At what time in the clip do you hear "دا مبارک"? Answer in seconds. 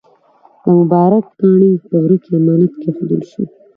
0.63-1.25